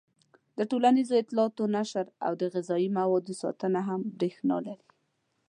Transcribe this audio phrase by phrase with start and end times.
[0.57, 4.87] د ټولنیزو اطلاعاتو نشر او د غذايي موادو ساتنه هم برېښنا لري.